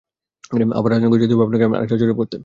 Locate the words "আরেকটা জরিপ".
1.77-2.17